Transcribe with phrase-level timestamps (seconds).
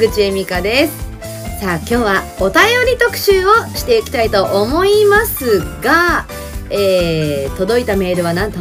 [0.00, 1.10] 口恵美香です。
[1.60, 6.26] さあ今日はお便り特集をしていきたいと思いますが、
[6.70, 8.58] えー、届いたメールはなんと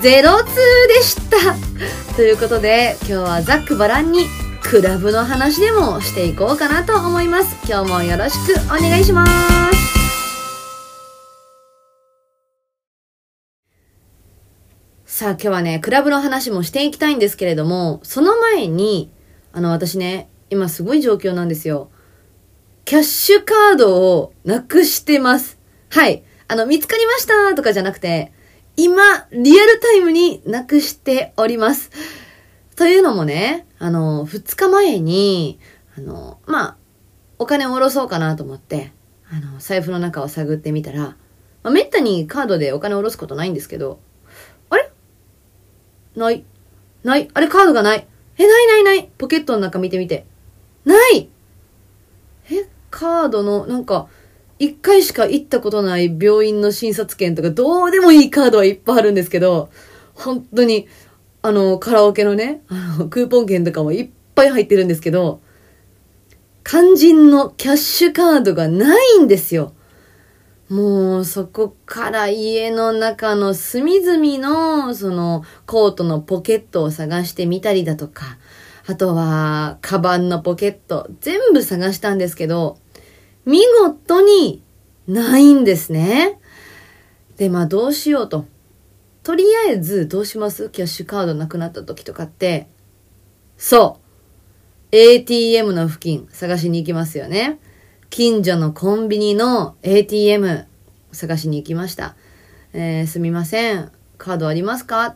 [0.00, 1.54] でした。
[2.16, 4.24] ということで今日はざっくばらんに
[4.62, 7.54] クラブの話でもしていこうかなと思います。
[7.68, 9.32] 今日もよろしくお願いします。
[15.04, 19.10] さあ今日はね、クラブの話もしていきたいんですけれども、その前に、
[19.52, 21.90] あの私ね、今すごい状況なんですよ。
[22.84, 25.58] キャッシュカードをなくしてます。
[25.90, 26.24] はい。
[26.48, 28.32] あの、見つかりましたとかじゃなくて、
[28.76, 31.90] 今、リアルタイムになくしております。
[32.76, 35.58] というのもね、あの、二日前に、
[35.96, 36.76] あの、まあ、
[37.38, 38.92] お金を下ろそうかなと思って、
[39.30, 41.16] あの、財布の中を探ってみたら、ま
[41.64, 44.00] あ、めったにカードでお金を下ろすことないんですけど、
[44.70, 44.90] あれ？
[46.16, 46.44] ない。
[47.04, 47.28] ない。
[47.34, 48.06] あれカードがない。
[48.38, 49.10] え、ないないない。
[49.18, 50.24] ポケットの中見てみて。
[50.84, 51.28] ない
[52.50, 54.08] え、カードの、なんか、
[54.58, 59.70] 一回しか行ったことない病院の診察券とか、どうでもいいカードはいっぱいあるんですけど、
[60.14, 60.88] 本当に、
[61.42, 65.40] あの、カラオケのね、あの、クーポン券とかもいっぱい入ってるんですけど、
[66.64, 69.72] 肝心のキャッシュカードがないんですよ。
[70.68, 78.36] もう、そこから家の中の隅々の、その、コートのポケットを探してみたりだとか、
[78.90, 82.78] あとは、カバンのポケット、全部探したんですけど、
[83.44, 84.62] 見事に
[85.06, 86.40] ないんですね。
[87.36, 88.46] で、まあどうしようと。
[89.22, 90.70] とりあえずどうします？
[90.70, 92.66] キャッシュカードなくなった時とかって。
[93.58, 93.98] そ
[94.90, 94.96] う。
[94.96, 97.58] ATM の付近探しに行きますよね。
[98.08, 100.66] 近所のコンビニの ATM
[101.12, 102.16] 探しに行きました。
[102.72, 103.92] えー、すみません。
[104.16, 105.14] カードありますか？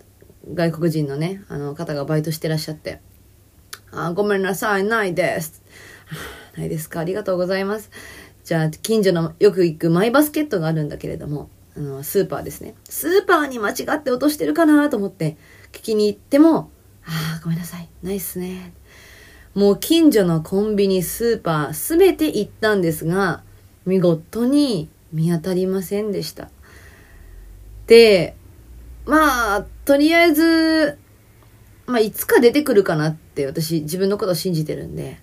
[0.53, 3.01] 外国人のね、あの方がバイトしてらっしゃって。
[3.93, 5.63] あ、ごめんなさい、ないです。
[6.57, 7.91] ないですかありがとうございます。
[8.45, 12.75] じゃあ、近所のよく行くマイバスケットがあるんだけれども、あの、スーパーですね。
[12.85, 15.37] スーパーに間違って落としてるかなと思って
[15.73, 16.71] 聞きに行っても、
[17.05, 17.89] ああ、ごめんなさい。
[18.03, 18.73] ないっすね。
[19.55, 23.43] もう近所のコンビニ、スーパー、すべて行ったんですが、
[23.85, 26.49] 見事に見当たりませんでした。
[27.87, 28.35] で、
[29.05, 30.99] まあ、とりあえず、
[31.93, 35.21] まあ、いつか出てくるかなって私自分のことを信じてるんで、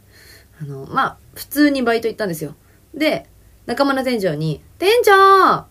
[0.61, 2.55] あの、まあ、普通にバイト行ったんですよ。
[2.93, 3.27] で、
[3.65, 5.65] 仲間の店長に、店長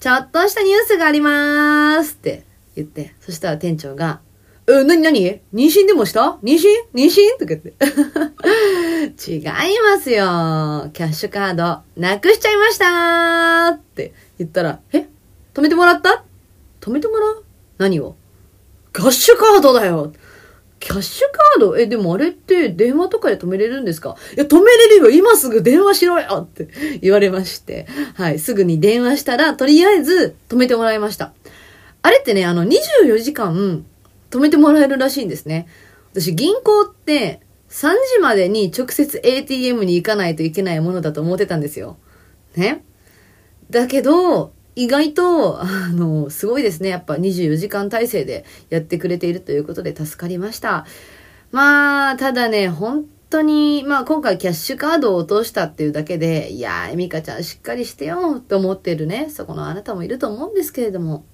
[0.00, 2.44] ちょっとしたニュースがありまーすって
[2.74, 4.20] 言って、そしたら店長が、
[4.66, 6.38] え、なになに妊娠でもした？
[6.42, 6.60] 妊娠？
[6.94, 7.38] 妊娠？
[7.38, 7.74] とか言って。
[9.32, 10.90] 違いますよ。
[10.92, 15.08] キャッシュカード、なくしちゃいましたーって言ったら、え？
[15.54, 16.24] 止めてもらった？
[16.80, 17.44] 止めてもらう？
[17.78, 18.14] 何を？
[18.92, 20.12] キャッシュカードだよ
[20.80, 21.78] キャッシュカード？
[21.78, 24.16] え、でもあれって電話とかで止めれるんですか？
[24.34, 26.68] いや、止めれるよ今すぐ電話しろよって
[27.02, 27.86] 言われまして。
[28.14, 31.32] はい、すぐに電話したら、とりあえず止めてもらいました。
[32.02, 33.84] あれってね、あの、24時間
[34.30, 35.68] 止めてもらえるらしいんですね。
[36.14, 41.98] 私、銀行って、3時までに直接 ATM に行かないといけないものだと思ってたんですよ。
[42.56, 42.82] ね？
[43.68, 46.88] だけど、意外と、あの、すごいですね。
[46.88, 50.86] やっぱ24時間体制でやってくれているということで助かりました。
[51.52, 61.26] まあ、ただね、本当に、まあ今回キャッシュカードを落としたっていうだけで、いやー、エミカちゃんしっかりしてよって思ってるね、そこのあなたもいると思うんですけれども、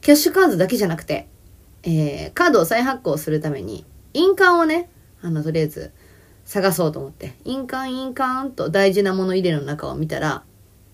[0.00, 1.28] キャッシュカードだけじゃなくて、
[1.84, 4.90] えー、カードを再発行するために、印鑑をね、
[5.22, 5.92] あの、とりあえず
[6.44, 10.42] 探そうと思って、印鑑、印鑑と大事なもの入れの中を見たら、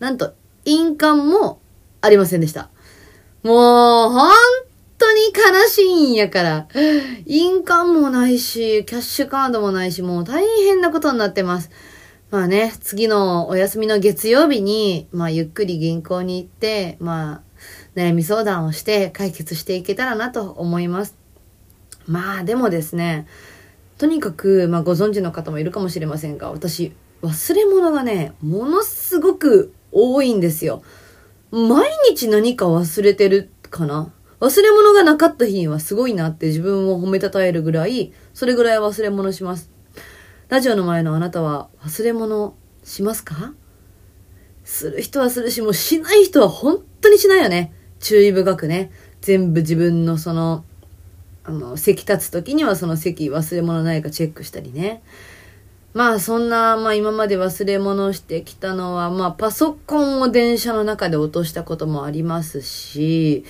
[0.01, 0.35] なんと
[0.65, 1.61] 印鑑も
[2.01, 2.71] ありませんでした。
[3.43, 4.31] もう、本
[4.99, 6.69] 当に悲しいんやから。
[7.27, 11.71] 印鑑もないし、キャッシュカードもないし、もう大変なことになってます。
[12.31, 17.43] まあね、次のお休みの月曜日に、まあゆっくり銀行に行って、まあ、
[17.97, 21.17] 悩み相談をして解決していけたらなと思います。
[22.07, 23.27] まあでもですね、
[23.99, 26.93] とにかく、まあご存知の方もいるかもしれませんが、私、
[27.23, 30.83] 忘れ物がね、ものすごく多いんですよ。
[31.51, 34.13] 毎日何か忘れてるかな？
[34.41, 39.71] 忘れ物がなかった日にはすごいなって自分を褒めたたえるぐらい、それぐらい忘れ物します。
[40.49, 43.53] ラジオの前のあなたは忘れ物しますか？
[44.65, 47.73] する人はするし、もうしない人は本当にしないよね。
[47.99, 48.91] 注意深くね。
[49.21, 50.65] 全部自分のその、
[51.45, 55.03] あの、席立つ時にはその席忘れ物ないかチェックしたりね。
[55.93, 63.45] まあそんな、まあ今まで忘れ物してきたのは、まあパソコンを電車の中で落としたこともありますし、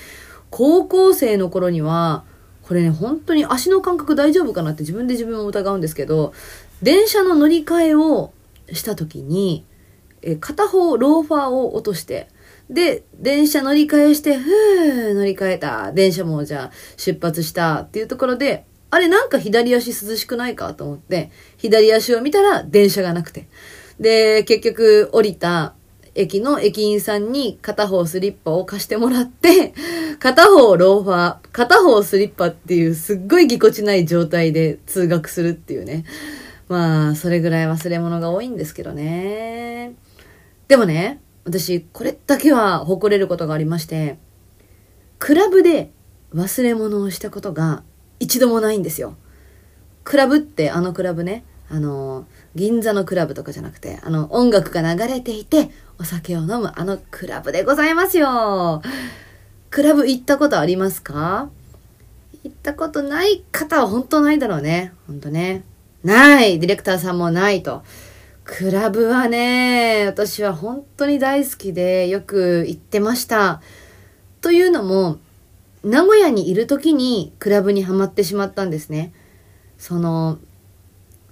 [0.48, 2.24] 高校生の頃には、
[2.62, 6.32] これね、本当に足の感覚大丈夫かなって自分で自分を疑うんですけど、
[6.82, 8.32] 電車の乗り換えを
[8.72, 9.66] した時に、
[10.22, 12.28] え片方ローファーを落として、
[12.70, 15.92] で、電車乗り換えして、ふー、乗り換えた。
[15.92, 23.48] 電車もじゃあ出発したっていうところで、あれなんか左足涼しくないかと思って、左足を見たら電車がなくて。
[24.00, 25.74] で、結局降りた
[26.14, 29.74] 駅の駅員さんに片方スリッパを貸してもらって、
[30.18, 36.04] 片方ローファー、片方スリッパっていうすっごいぎこちない状態で通学するっていうね。
[36.68, 39.94] まあ、それぐらい忘れ物が多いんですけどね。
[40.68, 44.18] でもね、私、これだけは誇れることがありまして、
[45.18, 45.90] クラブで
[46.34, 47.82] 忘れ物をしたことが
[48.20, 49.16] 一度もないんですよ。
[50.04, 58.82] クラブってあのクラブね、あの、銀座のクラブとかじゃなくて、あの、音楽が流れていて、お酒を飲むあのクラブでございますよ。
[59.70, 61.50] クラブ行ったことありますか？
[62.42, 64.92] 行ったことない方は本当ないだろうね。
[65.06, 65.62] 本当ね。
[66.02, 66.58] ない。
[66.58, 67.82] ディレクターさんもないと。
[68.44, 73.60] クラブはね、私は本当に大好きでよく行ってました。
[74.40, 75.18] というのも、
[75.82, 79.12] 名古屋にいる時にクラブにはまってしまったんですね。
[79.78, 80.38] その、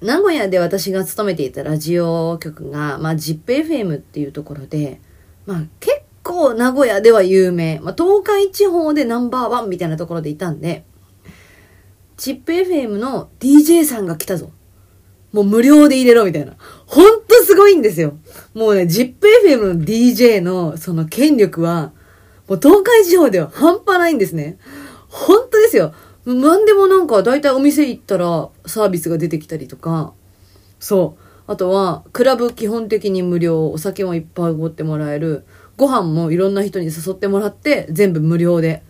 [0.01, 5.01] 名古屋で私が勤めていたラジオ局が、まあ、ZIPFM っていうところで、
[5.45, 10.85] まあ、結構名古屋では有名、まあ、東海地方でナンバーワンみたいなところでいたんで、
[12.17, 14.51] ZIPFM の DJ さんが来たぞ。
[15.33, 16.55] もう無料で入れろみたいな。
[16.87, 18.17] ほんとすごいんですよ。
[18.55, 21.93] もうね、ZIPFM の DJ のその権力は、
[22.49, 24.59] もう東海地方では半端ないんですね。
[25.09, 25.95] 本当ですよ。
[26.27, 30.13] 何でもなんか大体お店行ったらサービスが出てきたりとか、
[30.81, 31.23] そう。
[31.51, 35.47] あとは、クラブ基本的に無料、お酒もいっぱいおごってもらえる、
[35.79, 38.83] ご飯もいろんな人に誘ってもらって全部無料で。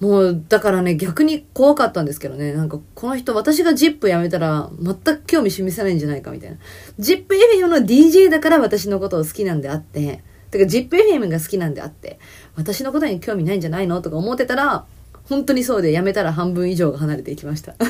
[0.00, 2.52] もう、だからね、逆に怖かったんですけどね。
[2.52, 6.56] なんか、この人、私が ZIP やめたら、全く興味示さないんじゃないかみたいな。
[6.98, 10.24] ZIPFM の DJ だから私のことを好きなんであって、
[10.58, 12.18] てか ZIPFM が好きなんであって、
[12.56, 14.84] 私のことに興味ないんじゃないのとか思ってたら、
[15.28, 17.74] 本当にそうで、やめたら半分以上が離れていきました。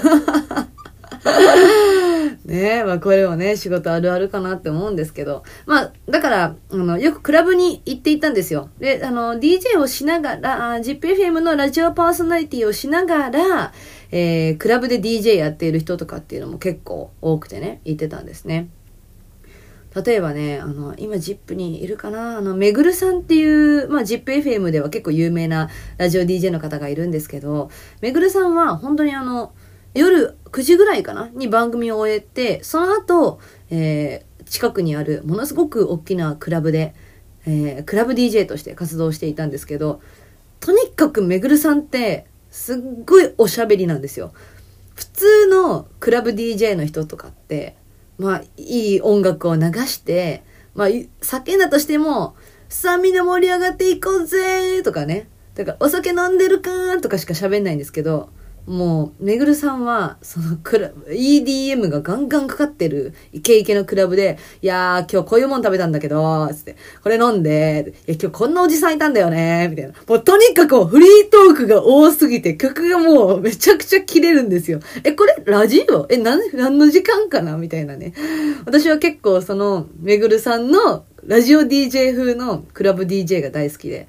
[2.45, 5.45] ねえ、まあこれもね、仕事あるあるかなって思うんですけど。
[5.67, 8.69] まあ、だから、あの、よくクラブに行っていたんですよ。
[8.79, 13.73] で、あの、DJ をしながら、ZIPFM のラジオパーソナリティをしながら、
[14.11, 18.69] えー、クラブで DJ やっている人とかっていうのも結構多くてね、行ってたんですね。
[19.95, 27.71] 例えばね、あの、今 ZIP にいるかなあの、めぐるさんっていう、まあ ZIPFM では結構有名なラジオ DJ の方がいるんですけど、
[28.01, 29.53] めぐるさんは本当にあの、
[29.95, 33.39] 夜9時ぐらいかなに番組を終えて、その後、
[33.71, 36.95] えー、近くにあるものすごく大きなクラブで、
[37.47, 40.01] えー、クラブ DJ として活動していたんですけど、
[40.59, 44.33] とにかくめぐるさんってすっごいおしゃべりなんですよ。
[44.95, 47.77] 普通のクラブ DJ の人とかって、
[48.19, 50.43] まあ、いい音楽を流して、
[50.75, 52.35] まあ、叫んだとしても、
[52.69, 55.29] さあみんな盛り上がっていこうぜとかね。
[55.55, 58.31] だから、お酒飲んでるかとかしか喋んないんですけど、
[58.67, 69.93] もう、めぐるさんは、そのクラ、EDM がガンガンかかってるイケイケのクラブで、いやー、今日こういうもん食べたんだけど、つって、これ飲んで、いや、今日こんなおじさんいたんだよね、みたいな。
[70.09, 74.81] もうとにかくフリートークが多すぎて、曲がもうめちゃくちゃ切れるんですよ。
[75.05, 76.07] え、これラジオ？
[76.09, 77.59] え、なん、何の時間かな？
[77.59, 78.15] みたいなね。
[78.65, 84.09] 私は結構その、めぐるさんのラジオ DJ 風のクラブ DJ が大好きで、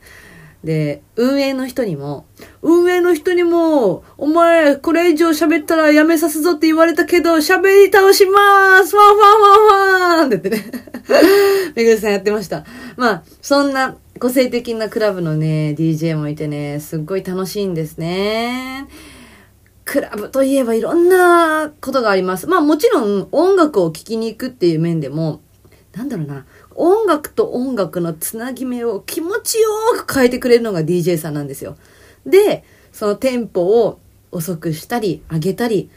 [0.65, 2.25] で、運営の人にも、
[2.63, 10.71] 運営の人にも、お前、これ以上喋ったらやめさすぞって言われたけど、喋り倒しまーすファンファンファンファンって言ってね。
[11.75, 12.65] めぐるさんやってました。
[12.97, 18.87] まあ、そんな個性的なクラブのね、DJ もいてね、すっごい楽しいんですね。
[19.83, 22.47] クラブといえばいろんなことがあります。
[22.47, 25.41] まあもちろん音楽を聴きに行くっていう面でも、
[25.93, 29.69] なんだろうな、音楽と音楽のつなぎ目を気持ちよ
[30.05, 31.77] く変えてくれるのが DJ さんなんですよ。
[32.25, 33.99] で、そのテンポを
[34.31, 35.89] 遅くしたり、上げたり、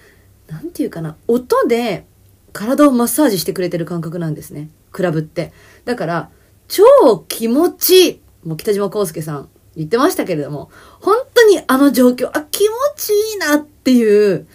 [0.46, 2.06] なんていうかな、音で
[2.52, 4.70] 体をマッサージしてくれてる感覚なんですね。
[4.92, 5.52] クラブって。
[5.84, 6.30] だから、
[6.68, 6.84] 超
[7.28, 8.20] 気持ちいい。
[8.44, 10.70] もう北島康介さん言ってましたけれども、
[11.00, 14.46] 本当にあの状況、あ、気持ちいいなっていう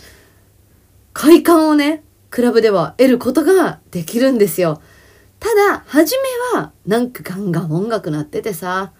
[1.13, 4.82] 快感をね、クラブでは得ることができるんですよ。
[5.43, 8.93] ただ、初めは、なんかガンガン音楽鳴っててさ、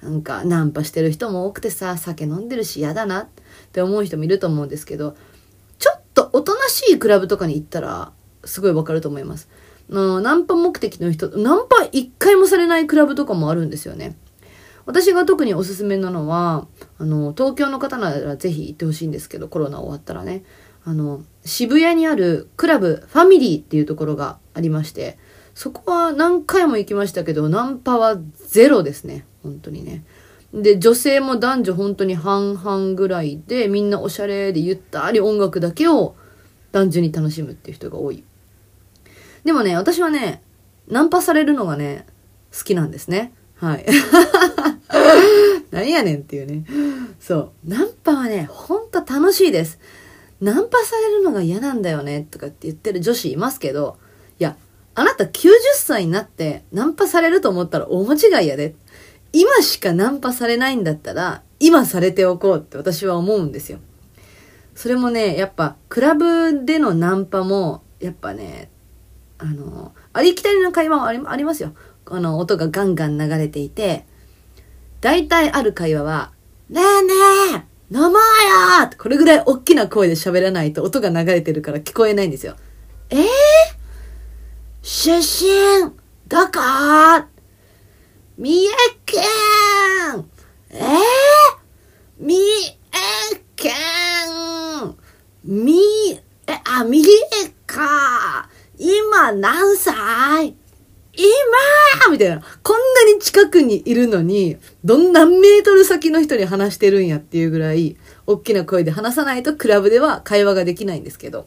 [0.00, 3.26] なんかナンパしてる人も多くてさ、酒飲んでるし嫌だなっ
[3.72, 5.16] て思う人もいると思うんですけど、
[5.80, 8.12] ちょっとおとなしいクラブとかに行ったら、
[8.44, 9.48] すごいわかると思います。
[9.90, 14.16] のナンパ目的の人、ナンパ一回もされないクラブとかもあるんですよね。
[14.86, 20.44] 私が特におすすめなのは、あの、東京の方ならぜひ行ってほしいんですけど、コロナ終わったらね。
[20.84, 25.18] あの、渋谷にあるクラブファミリーっていうところがありまして、
[25.58, 29.26] そこは何回も行きましたけど、ナンパはゼロですね。
[29.42, 30.04] 本当にね。
[30.54, 36.14] で、女性も男女本当に半々ぐらいで、みんなおしゃれでゆったり音楽だけを
[36.70, 38.22] 単純に楽しむっていう人が多い。
[39.42, 40.44] でもね、私はね、
[40.86, 42.06] ナンパされるのがね、
[42.56, 43.32] 好きなんですね。
[43.56, 43.86] はい。
[45.72, 46.66] 何やねんっていうね。
[47.18, 47.36] そ
[47.66, 47.68] う。
[47.68, 49.80] ナンパはね、ほんと楽しいです。
[50.40, 53.98] ナンパされるのが嫌なんだよねとかって言ってる女子いますけど、
[54.98, 58.74] あなた90歳になってナンパされると思ったら大間違いやで。
[59.32, 63.78] 今しかナンパされないんだったら、今されておこうって私は思うんですよ。
[64.74, 68.70] それもね、やっぱ、クラブでのナンパも、やっぱね、
[69.38, 71.74] あの、ありきたりな会話もありありますよ。
[72.06, 74.06] あの、音がガンガン流れていて、
[75.00, 76.32] 大体ある会話は、
[76.70, 77.14] ねえね
[77.56, 78.18] え飲もうよ
[78.98, 82.56] これぐらい大きな声で喋らないと音が流れてるから聞こえないんですよ。
[83.10, 83.26] えー、
[84.90, 85.92] 出身
[86.28, 86.60] どこ
[88.38, 88.70] 三重
[89.04, 89.20] 県。
[90.70, 90.78] え？
[90.78, 90.88] ー、
[92.18, 92.38] 三重
[93.54, 93.74] 県。
[95.44, 95.78] み、
[96.46, 97.06] え、あ、三重
[97.66, 98.48] か。
[98.78, 100.46] 今何歳？
[100.46, 100.56] 今。
[102.10, 102.40] みたいな。
[102.62, 111.46] こんなに近くにいるのに、どん何メートル先の人に話してるんやっていうぐらい、大きな声で話さないとクラブでは会話ができないんですけど。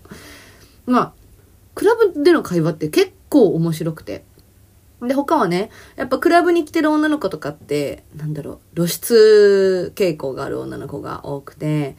[0.85, 1.13] まあ、
[1.73, 4.25] クラブでの会話って結構面白くて。
[5.07, 11.95] で、他はね、やっぱクラブに来てる女の子とかって、なんだろう、露出傾向がある女の子が多くて、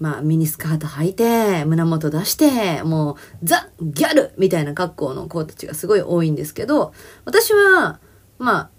[0.00, 6.92] まあミニスカート履いて、胸元出して、もうザ・ギャルみたいな格好の子たちがすごい多いんですけど、
[7.24, 8.00] 私は、
[8.38, 8.70] まあ、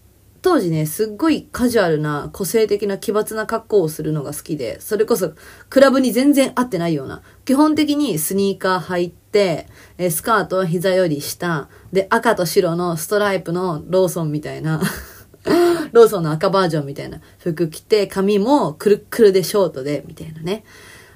[0.43, 5.31] 当時ね、すっごいカジュアルな、個性的な奇抜な格好をするのが好きで、それこそ、
[5.69, 14.81] クラブに全然合ってないような、基本的にスニーカー履いて、えスカートは膝より下、で、赤と白のストライプのローソンみたいな
[15.93, 20.65] ローソンの赤バージョンみたいな服着て、髪もくるくるでショートで、みたいなね。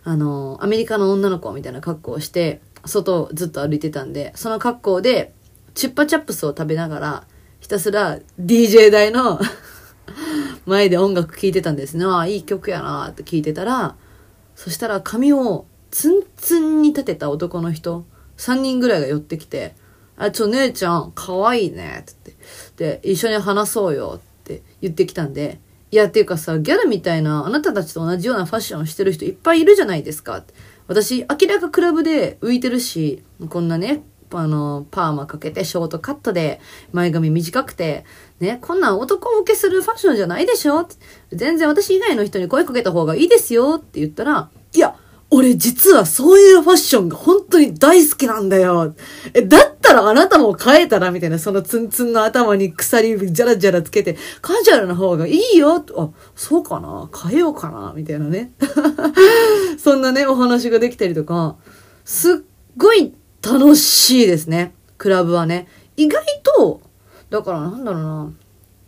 [0.05, 5.34] あの、アメリカの女の子みたいな格好をして、外をずっと歩いてたんで、その格好で、
[5.74, 7.24] チュッパチャップスを食べながら、
[7.59, 9.39] ひたすら DJ 台の
[10.65, 12.05] 前で音楽聴いてたんですね。
[12.05, 13.95] ああ、いい曲やなって聞いてたら、
[14.55, 18.05] そしたら髪をツンツンに立てた男の人、
[18.37, 19.75] 3人ぐらいが寄ってきて、
[20.17, 22.33] あ、ちょ、姉ちゃん、可愛いいね、って言
[22.89, 22.99] って。
[23.01, 25.59] で、一緒に話そうよって言ってきたんで、
[25.91, 30.43] いや、っていうかさ、ギャルみたいな、あなたたちと同じようなファッションをしてる人いっぱいいるじゃないですか。
[30.87, 36.60] 私、明らかクラブで浮いてるし、こんなね、あの、パーマかけて、ショートカットで、
[36.91, 38.05] 前髪短くて、
[38.39, 40.88] ね、こんなん男受けするファッションじゃないでしょ
[41.31, 44.96] 全然私以外の人に声かけた方がいいですよって言ったら、いや、
[45.29, 48.96] 俺実はそういうファッションが本当に大好きなんだよ。
[49.34, 55.84] え、だったらあなたも変えたらみたいな、そのツンツンの頭に鎖ジャラジャラつけて、カジュアルな方がいいよ。
[55.98, 57.10] あ、そうかな？
[57.29, 57.91] 変えようかな？
[57.93, 58.53] みたいなね。
[59.77, 61.57] そんなね、お話ができたりとか、
[62.05, 62.36] すっ
[62.77, 64.74] ごい楽しいですね。
[64.98, 65.67] クラブはね。
[65.96, 66.82] 意外と、
[67.29, 68.34] だからなんだろうな。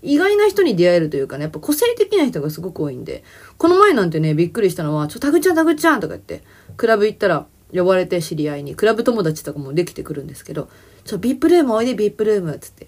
[0.01, 3.24] 意外な人に出会えるというかね、やっぱ個性的な人がすごく多いんで、
[3.58, 6.44] この前なんてね、びっくりしたのは、ちょ、タグちゃんタグちゃんとか言って、
[6.77, 10.70] クラブ行ったら呼ばれて知り合いに、クラブ友達とかもできてくるんですけど、
[11.03, 12.88] ちょ、ビップルームおいで、ビップルームつって。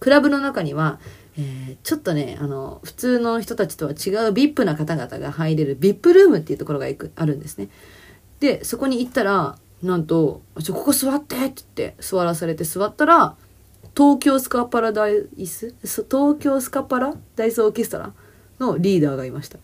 [0.00, 1.00] クラブの中には、
[1.38, 7.68] えー、ちょっとね、あの、普通の人たちとは違うビップな方々が入れるビップルームっていうところがいくあるんですね。
[8.40, 13.36] で、そこに行ったら、なんと、ちょ、ここ座ってって言って座らされて座ったら、
[13.96, 18.12] 東京スカパラダイス東京スカパラダイスオーケストラ
[18.60, 19.58] のリーダーがいました。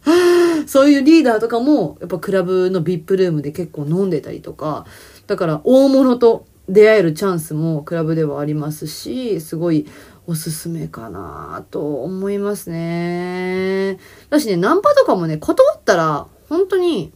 [0.66, 4.84] そういうリーダーとかも、やっぱクラブの VIP ルームで結構飲んでたりとか、
[5.26, 9.86] だから大物と出会えるチャンスもクラブではありますし、すごい
[10.26, 13.98] おすすめかなと思いますね。
[14.28, 17.12] だしね、ナンパとかもね、断ったら、本当に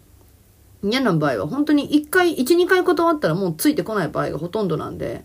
[0.85, 5.25] 嫌な場合は本当に1回、1、2回断ったらもうついてこない場合がほとんどなんで、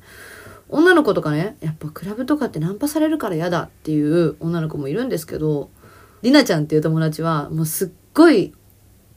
[0.70, 5.70] 女の子とかね、やっぱクラブとかってナンパされるから嫌だっていう女の子もいるんですけど、
[6.22, 8.54] りなちゃんっていう友達はもうすっごい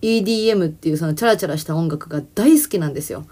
[0.01, 3.27] EDM っていうそのチャラチャラした音楽が大好きなんですよ。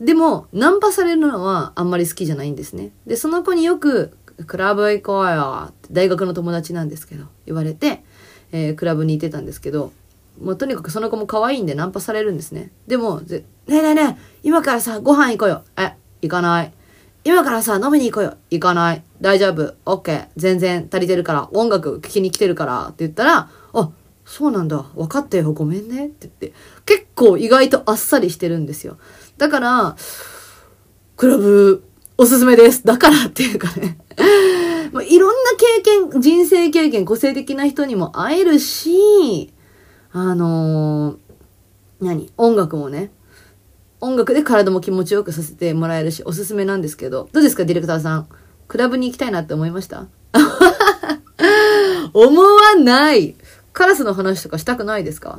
[0.00, 2.90] でも、ナンパされるのはあんまり好きじゃないんですね。
[3.06, 4.16] で、その子によく、
[4.46, 8.02] クラブ行こうよって大学の友達なんですけど、言われて、
[8.52, 9.92] えー、クラブに行ってたんですけど、
[10.40, 12.70] もうとにかくその子も可愛いんでナンパされるんですね。
[12.86, 15.64] でも、ねえねえねえ、今からさ、ご飯行こうよ。
[15.76, 16.72] え、行かない。
[17.22, 18.36] 今からさ、飲みに行こうよ。
[18.50, 19.02] 行かない。
[19.20, 19.74] 大丈夫。
[19.84, 20.28] オッケー。
[20.36, 21.48] 全然足りてるから。
[21.52, 22.84] 音楽聴きに来てるから。
[22.86, 23.90] って言ったら、あ、
[24.24, 24.86] そうなんだ。
[24.94, 25.52] 分かったよ。
[25.52, 26.06] ごめんね。
[26.06, 26.52] って言って。
[26.86, 28.96] 結構意外とあっさりしてるんですよ。
[29.36, 29.96] だから、
[31.16, 31.84] クラブ、
[32.16, 32.86] おすすめです。
[32.86, 33.98] だから っていうかね。
[34.92, 39.52] まあ、いろんな経験、人生経験、個性的な人にも会えるし、
[40.12, 41.16] あのー、
[42.00, 42.32] 何？
[42.36, 43.10] 音楽もね、
[44.00, 48.28] 音楽で体も気持ちよくさせてもらえるし、おすすめなんですけど、どうですか、ディレクターさん？
[48.66, 50.06] クラブに行きたいなって思いました？
[52.12, 53.36] 思わない。
[53.72, 55.38] カラスの話とかしたくないですか？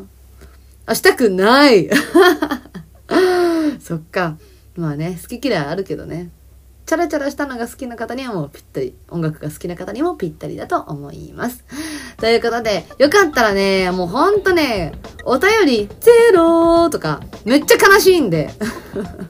[0.85, 1.89] あ、したくない。
[3.81, 4.37] そっか。
[4.77, 6.29] まあね、好き嫌いあるけどね。
[6.91, 11.63] チャラチャラしたのが好きな方にはもうぴったり、音楽が好きな方にもぴったりだと思います。
[12.17, 14.91] ということで、よかったらね、もうほんとね、
[15.23, 18.49] お便りゼロとか、めっちゃ悲しいんで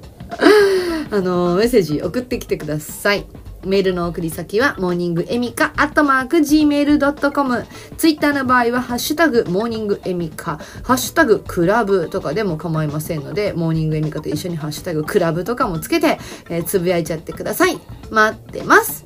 [1.12, 3.28] あの、メッセージ送ってきてください。
[3.66, 7.66] メールの送り先は、モーニングエミカ、アットマーク、gmail.com。
[7.98, 17.80] ツイッターの場合は、ハッシュタグ、モーニングエミカ、ハッシュタグ、クラブとかでも構いませんので、モーニングエミカと一緒にハッシュタグ、クラブとかもつけて、えー、つぶやいちゃってください。
[18.10, 19.01] 待ってます。